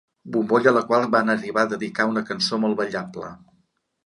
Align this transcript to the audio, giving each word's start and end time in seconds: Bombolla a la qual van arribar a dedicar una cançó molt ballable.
Bombolla 0.35 0.71
a 0.71 0.77
la 0.77 0.81
qual 0.91 1.05
van 1.15 1.29
arribar 1.33 1.67
a 1.67 1.71
dedicar 1.75 2.09
una 2.13 2.25
cançó 2.31 2.61
molt 2.65 2.81
ballable. 2.81 3.31